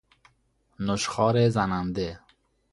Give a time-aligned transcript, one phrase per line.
[0.79, 2.19] نشخوار زننده